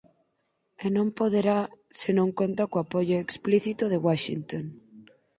[0.85, 1.59] E non poderá
[1.99, 4.65] se non conta co apoio explícito de Washington.